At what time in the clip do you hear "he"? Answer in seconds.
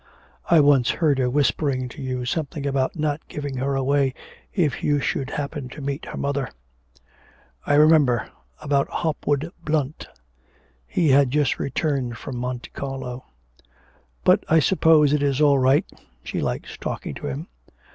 10.87-11.09